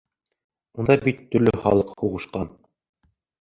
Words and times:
Унда 0.83 0.95
бит 1.07 1.19
төрлө 1.35 1.53
халыҡ 1.67 1.93
һуғышҡан. 2.01 2.51